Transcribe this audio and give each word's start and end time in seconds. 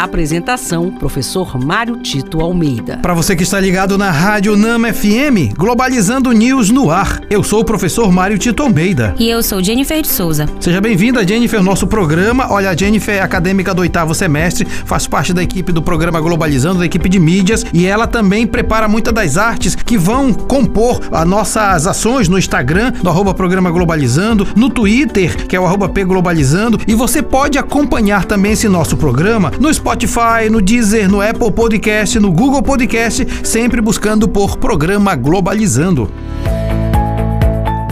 Apresentação: 0.00 0.90
Professor 0.90 1.62
Mário 1.62 1.98
Tito 1.98 2.40
Almeida. 2.40 2.96
Para 3.02 3.12
você 3.12 3.36
que 3.36 3.42
está 3.42 3.60
ligado 3.60 3.98
na 3.98 4.10
Rádio 4.10 4.56
Nama 4.56 4.94
FM, 4.94 5.52
Globalizando 5.54 6.32
News 6.32 6.70
no 6.70 6.90
ar. 6.90 7.20
Eu 7.28 7.42
sou 7.42 7.60
o 7.60 7.64
professor 7.66 8.10
Mário 8.10 8.38
Tito 8.38 8.62
Almeida. 8.62 9.14
E 9.18 9.28
eu 9.28 9.42
sou 9.42 9.62
Jennifer 9.62 10.00
de 10.00 10.08
Souza. 10.08 10.46
Seja 10.58 10.80
bem-vinda, 10.80 11.26
Jennifer, 11.26 11.62
nosso 11.62 11.86
programa. 11.86 12.46
Olha, 12.50 12.70
a 12.70 12.74
Jennifer 12.74 13.14
é 13.14 13.20
acadêmica 13.20 13.74
do 13.74 13.82
oitavo 13.82 14.14
semestre, 14.14 14.64
faz 14.64 15.06
parte 15.06 15.34
da 15.34 15.42
equipe 15.42 15.70
do 15.70 15.82
programa 15.82 16.18
Globalizando, 16.18 16.78
da 16.78 16.86
equipe 16.86 17.06
de 17.06 17.18
mídias, 17.18 17.66
e 17.70 17.84
ela 17.84 18.06
também 18.06 18.46
prepara 18.46 18.88
muitas 18.88 19.12
das 19.12 19.36
artes 19.36 19.74
que 19.74 19.98
vão 19.98 20.32
compor 20.32 20.98
as 21.12 21.28
nossas 21.28 21.86
ações 21.86 22.26
no 22.26 22.38
Instagram, 22.38 22.94
no 23.02 23.10
arroba 23.10 23.34
programa 23.34 23.70
Globalizando, 23.70 24.48
no 24.56 24.70
Twitter, 24.70 25.46
que 25.46 25.54
é 25.54 25.60
o 25.60 25.66
arroba 25.66 25.90
P 25.90 26.04
Globalizando, 26.04 26.80
e 26.86 26.94
você 26.94 27.20
pode 27.20 27.58
acompanhar 27.58 28.24
também 28.24 28.52
esse 28.52 28.66
nosso 28.66 28.96
programa 28.96 29.52
no 29.60 29.72
Spotify 29.72 29.89
Spotify, 29.90 30.48
no 30.48 30.60
Deezer, 30.60 31.08
no 31.08 31.20
Apple 31.20 31.50
Podcast, 31.50 32.20
no 32.20 32.30
Google 32.30 32.62
Podcast, 32.62 33.26
sempre 33.44 33.80
buscando 33.80 34.28
por 34.28 34.56
Programa 34.56 35.16
Globalizando. 35.16 36.08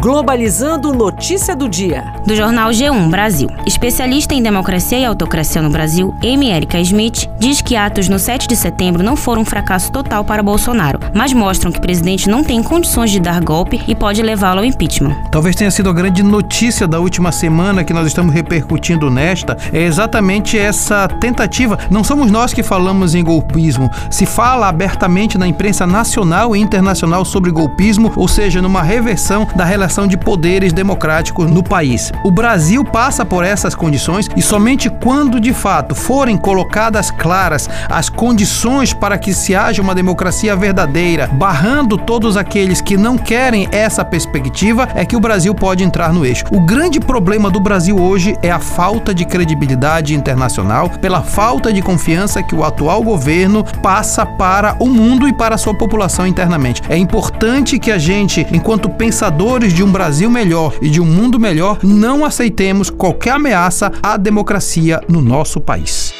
Globalizando 0.01 0.95
Notícia 0.95 1.57
do 1.57 1.69
Dia. 1.69 2.18
Do 2.29 2.37
jornal 2.37 2.69
G1 2.69 3.09
Brasil. 3.09 3.49
Especialista 3.65 4.35
em 4.35 4.43
democracia 4.43 4.99
e 4.99 5.05
autocracia 5.07 5.63
no 5.63 5.71
Brasil, 5.71 6.15
Amy 6.23 6.51
Erika 6.51 6.79
Smith, 6.79 7.27
diz 7.39 7.63
que 7.63 7.75
atos 7.75 8.07
no 8.07 8.19
7 8.19 8.47
de 8.47 8.55
setembro 8.55 9.03
não 9.03 9.17
foram 9.17 9.41
um 9.41 9.45
fracasso 9.47 9.91
total 9.91 10.23
para 10.23 10.43
Bolsonaro, 10.43 11.01
mas 11.15 11.33
mostram 11.33 11.73
que 11.73 11.79
o 11.79 11.81
presidente 11.81 12.29
não 12.29 12.45
tem 12.45 12.63
condições 12.63 13.11
de 13.11 13.19
dar 13.19 13.41
golpe 13.41 13.81
e 13.89 13.95
pode 13.95 14.21
levá-lo 14.21 14.59
ao 14.59 14.65
impeachment. 14.67 15.17
Talvez 15.31 15.57
tenha 15.57 15.71
sido 15.71 15.89
a 15.89 15.93
grande 15.95 16.23
notícia 16.23 16.87
da 16.87 17.01
última 17.01 17.33
semana 17.33 17.83
que 17.83 17.95
nós 17.95 18.07
estamos 18.07 18.35
repercutindo 18.35 19.09
nesta, 19.09 19.57
é 19.73 19.85
exatamente 19.85 20.59
essa 20.59 21.09
tentativa. 21.09 21.79
Não 21.91 22.05
somos 22.05 22.31
nós 22.31 22.53
que 22.53 22.63
falamos 22.63 23.15
em 23.15 23.25
golpismo. 23.25 23.91
Se 24.11 24.27
fala 24.27 24.69
abertamente 24.69 25.39
na 25.39 25.49
imprensa 25.49 25.87
nacional 25.87 26.55
e 26.55 26.61
internacional 26.61 27.25
sobre 27.25 27.51
golpismo, 27.51 28.13
ou 28.17 28.29
seja, 28.29 28.61
numa 28.61 28.83
reversão 28.83 29.49
da 29.57 29.65
relação 29.65 30.07
de 30.07 30.19
poderes 30.19 30.75
democráticos 30.75 31.51
no 31.51 31.63
país. 31.63 32.13
O 32.25 32.31
Brasil 32.31 32.85
passa 32.85 33.25
por 33.25 33.45
essas 33.45 33.75
condições 33.75 34.29
e 34.37 34.43
somente 34.43 34.91
quando 34.91 35.41
de 35.41 35.53
fato 35.53 35.95
forem 35.95 36.37
colocadas 36.37 37.11
claras 37.11 37.69
as 37.89 38.09
condições 38.09 38.93
para 38.93 39.19
que 39.19 39.33
se 39.33 39.55
haja 39.55 39.81
uma 39.81 39.95
democracia 39.95 40.57
verdadeira, 40.57 41.29
barrando 41.29 41.97
todos 41.97 42.37
aqueles 42.37 42.81
que 42.81 42.97
não 42.97 43.17
querem 43.17 43.69
essa 43.71 44.05
perspectiva, 44.05 44.89
é 44.95 45.05
que 45.05 45.17
o 45.17 45.21
Brasil 45.21 45.55
pode 45.55 45.85
entrar 45.85 46.13
no 46.13 46.27
eixo. 46.27 46.45
O 46.51 46.61
grande 46.61 46.99
problema 46.99 47.51
do 47.51 47.61
Brasil 47.61 47.97
hoje 47.97 48.37
é 48.43 48.51
a 48.51 48.59
falta 48.59 49.15
de 49.15 49.25
credibilidade 49.25 50.15
internacional, 50.15 50.91
pela 50.91 51.23
falta 51.23 51.73
de 51.73 51.83
confiança 51.83 52.43
que 52.43 52.55
o 52.55 52.65
atual 52.65 53.03
governo 53.03 53.65
passa 53.83 54.27
para 54.27 54.77
o 54.81 54.89
mundo 54.89 55.29
e 55.29 55.33
para 55.33 55.55
a 55.55 55.59
sua 55.59 55.75
população 55.75 56.27
internamente. 56.27 56.83
É 56.89 56.97
importante 56.97 57.79
que 57.79 57.91
a 57.91 57.99
gente, 57.99 58.47
enquanto 58.53 58.89
pensadores 58.89 59.73
de 59.73 59.83
um 59.83 59.91
Brasil 59.91 60.31
melhor 60.31 60.75
e 60.83 60.91
de 60.91 61.01
um 61.01 61.07
mundo 61.07 61.39
melhor, 61.39 61.79
não 61.99 62.25
aceitemos 62.25 62.89
qualquer 62.89 63.33
ameaça 63.33 63.93
à 64.01 64.17
democracia 64.17 65.01
no 65.09 65.21
nosso 65.21 65.61
país. 65.61 66.18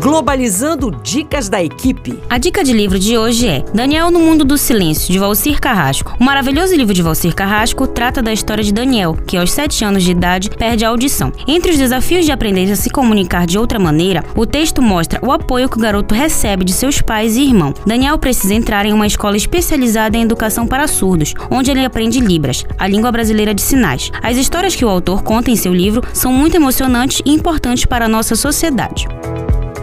Globalizando 0.00 0.92
Dicas 1.02 1.48
da 1.48 1.62
Equipe. 1.62 2.20
A 2.30 2.38
dica 2.38 2.62
de 2.62 2.72
livro 2.72 3.00
de 3.00 3.18
hoje 3.18 3.48
é 3.48 3.64
Daniel 3.74 4.12
no 4.12 4.20
Mundo 4.20 4.44
do 4.44 4.56
Silêncio, 4.56 5.12
de 5.12 5.18
Valcir 5.18 5.60
Carrasco. 5.60 6.14
O 6.20 6.24
maravilhoso 6.24 6.74
livro 6.76 6.94
de 6.94 7.02
Valcir 7.02 7.34
Carrasco 7.34 7.84
trata 7.84 8.22
da 8.22 8.32
história 8.32 8.62
de 8.62 8.72
Daniel, 8.72 9.18
que 9.26 9.36
aos 9.36 9.50
7 9.50 9.84
anos 9.84 10.04
de 10.04 10.12
idade 10.12 10.50
perde 10.50 10.84
a 10.84 10.88
audição. 10.88 11.32
Entre 11.48 11.72
os 11.72 11.78
desafios 11.78 12.24
de 12.24 12.30
aprender 12.30 12.70
a 12.70 12.76
se 12.76 12.90
comunicar 12.90 13.44
de 13.44 13.58
outra 13.58 13.78
maneira, 13.80 14.24
o 14.36 14.46
texto 14.46 14.80
mostra 14.80 15.18
o 15.20 15.32
apoio 15.32 15.68
que 15.68 15.76
o 15.76 15.80
garoto 15.80 16.14
recebe 16.14 16.64
de 16.64 16.72
seus 16.72 17.02
pais 17.02 17.36
e 17.36 17.42
irmão. 17.42 17.74
Daniel 17.84 18.18
precisa 18.18 18.54
entrar 18.54 18.86
em 18.86 18.92
uma 18.92 19.06
escola 19.06 19.36
especializada 19.36 20.16
em 20.16 20.22
educação 20.22 20.64
para 20.64 20.86
surdos, 20.86 21.34
onde 21.50 21.72
ele 21.72 21.84
aprende 21.84 22.20
Libras, 22.20 22.64
a 22.78 22.86
língua 22.86 23.10
brasileira 23.10 23.52
de 23.52 23.62
sinais. 23.62 24.12
As 24.22 24.36
histórias 24.36 24.76
que 24.76 24.84
o 24.84 24.88
autor 24.88 25.24
conta 25.24 25.50
em 25.50 25.56
seu 25.56 25.74
livro 25.74 26.02
são 26.12 26.32
muito 26.32 26.54
emocionantes 26.54 27.20
e 27.26 27.32
importantes 27.32 27.84
para 27.84 28.04
a 28.04 28.08
nossa 28.08 28.36
sociedade. 28.36 29.08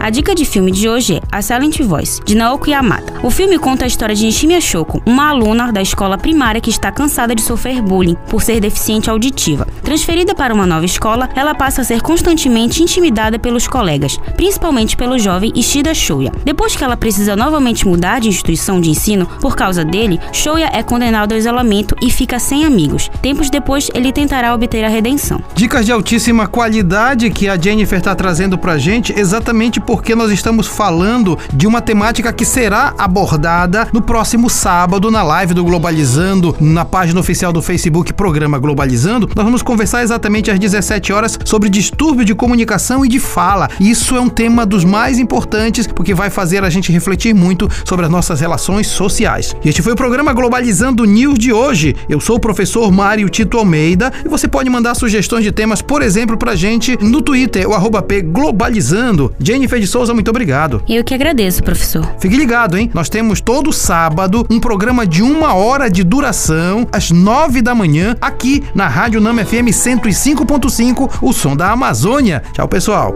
A 0.06 0.10
dica 0.10 0.36
de 0.36 0.44
filme 0.44 0.70
de 0.70 0.88
hoje 0.88 1.16
é 1.16 1.20
A 1.32 1.42
Silent 1.42 1.80
Voice, 1.80 2.20
de 2.24 2.36
Naoko 2.36 2.70
Yamada. 2.70 3.14
O 3.24 3.28
filme 3.28 3.58
conta 3.58 3.84
a 3.84 3.88
história 3.88 4.14
de 4.14 4.24
Nishimiya 4.24 4.60
Shoko, 4.60 5.02
uma 5.04 5.30
aluna 5.30 5.72
da 5.72 5.82
escola 5.82 6.16
primária 6.16 6.60
que 6.60 6.70
está 6.70 6.92
cansada 6.92 7.34
de 7.34 7.42
sofrer 7.42 7.82
bullying 7.82 8.16
por 8.28 8.40
ser 8.40 8.60
deficiente 8.60 9.10
auditiva. 9.10 9.66
Transferida 9.82 10.32
para 10.32 10.54
uma 10.54 10.64
nova 10.64 10.84
escola, 10.84 11.28
ela 11.34 11.56
passa 11.56 11.80
a 11.80 11.84
ser 11.84 12.02
constantemente 12.02 12.84
intimidada 12.84 13.36
pelos 13.36 13.66
colegas, 13.66 14.16
principalmente 14.36 14.96
pelo 14.96 15.18
jovem 15.18 15.52
Ishida 15.56 15.92
Shoya. 15.92 16.30
Depois 16.44 16.76
que 16.76 16.84
ela 16.84 16.96
precisa 16.96 17.34
novamente 17.34 17.84
mudar 17.84 18.20
de 18.20 18.28
instituição 18.28 18.80
de 18.80 18.90
ensino 18.90 19.26
por 19.40 19.56
causa 19.56 19.84
dele, 19.84 20.20
Shoya 20.32 20.70
é 20.72 20.84
condenado 20.84 21.32
ao 21.32 21.38
isolamento 21.38 21.96
e 22.00 22.12
fica 22.12 22.38
sem 22.38 22.64
amigos. 22.64 23.10
Tempos 23.20 23.50
depois, 23.50 23.90
ele 23.92 24.12
tentará 24.12 24.54
obter 24.54 24.84
a 24.84 24.88
redenção. 24.88 25.42
Dicas 25.52 25.84
de 25.84 25.90
altíssima 25.90 26.46
qualidade 26.46 27.28
que 27.28 27.48
a 27.48 27.60
Jennifer 27.60 27.98
está 27.98 28.14
trazendo 28.14 28.56
pra 28.56 28.78
gente 28.78 29.12
exatamente 29.18 29.80
porque 29.96 30.14
nós 30.14 30.30
estamos 30.30 30.66
falando 30.66 31.38
de 31.54 31.66
uma 31.66 31.80
temática 31.80 32.30
que 32.30 32.44
será 32.44 32.92
abordada 32.98 33.88
no 33.94 34.02
próximo 34.02 34.50
sábado 34.50 35.10
na 35.10 35.22
live 35.22 35.54
do 35.54 35.64
Globalizando, 35.64 36.54
na 36.60 36.84
página 36.84 37.18
oficial 37.18 37.50
do 37.50 37.62
Facebook 37.62 38.12
Programa 38.12 38.58
Globalizando. 38.58 39.26
Nós 39.34 39.42
vamos 39.42 39.62
conversar 39.62 40.02
exatamente 40.02 40.50
às 40.50 40.58
17 40.58 41.14
horas 41.14 41.38
sobre 41.46 41.70
distúrbio 41.70 42.26
de 42.26 42.34
comunicação 42.34 43.06
e 43.06 43.08
de 43.08 43.18
fala. 43.18 43.70
Isso 43.80 44.14
é 44.14 44.20
um 44.20 44.28
tema 44.28 44.66
dos 44.66 44.84
mais 44.84 45.18
importantes 45.18 45.86
porque 45.86 46.12
vai 46.12 46.28
fazer 46.28 46.62
a 46.62 46.68
gente 46.68 46.92
refletir 46.92 47.34
muito 47.34 47.66
sobre 47.82 48.04
as 48.04 48.12
nossas 48.12 48.38
relações 48.38 48.88
sociais. 48.88 49.56
Este 49.64 49.80
foi 49.80 49.94
o 49.94 49.96
programa 49.96 50.34
Globalizando 50.34 51.06
News 51.06 51.38
de 51.38 51.54
hoje. 51.54 51.96
Eu 52.06 52.20
sou 52.20 52.36
o 52.36 52.40
professor 52.40 52.92
Mário 52.92 53.30
Tito 53.30 53.56
Almeida 53.56 54.12
e 54.22 54.28
você 54.28 54.46
pode 54.46 54.68
mandar 54.68 54.94
sugestões 54.94 55.42
de 55.42 55.52
temas, 55.52 55.80
por 55.80 56.02
exemplo, 56.02 56.36
pra 56.36 56.54
gente 56.54 56.98
no 57.02 57.22
Twitter, 57.22 57.66
o 57.66 57.72
arroba 57.72 58.02
P 58.02 58.20
Globalizando. 58.20 59.34
Jennifer 59.40 59.85
de 59.86 59.92
Souza, 59.92 60.12
muito 60.12 60.28
obrigado. 60.28 60.82
Eu 60.88 61.04
que 61.04 61.14
agradeço, 61.14 61.62
professor. 61.62 62.04
Fique 62.18 62.36
ligado, 62.36 62.76
hein? 62.76 62.90
Nós 62.92 63.08
temos 63.08 63.40
todo 63.40 63.72
sábado 63.72 64.44
um 64.50 64.58
programa 64.58 65.06
de 65.06 65.22
uma 65.22 65.54
hora 65.54 65.88
de 65.88 66.02
duração, 66.02 66.86
às 66.92 67.10
nove 67.10 67.62
da 67.62 67.74
manhã, 67.74 68.16
aqui 68.20 68.64
na 68.74 68.88
Rádio 68.88 69.20
Nama 69.20 69.44
FM 69.44 69.70
105.5, 69.70 71.18
o 71.22 71.32
som 71.32 71.56
da 71.56 71.70
Amazônia. 71.70 72.42
Tchau, 72.52 72.68
pessoal. 72.68 73.14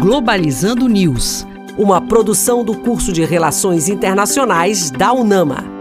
Globalizando 0.00 0.86
News, 0.88 1.46
uma 1.76 2.00
produção 2.00 2.62
do 2.62 2.74
curso 2.74 3.12
de 3.12 3.24
Relações 3.24 3.88
Internacionais 3.88 4.90
da 4.90 5.12
UNAMA. 5.12 5.77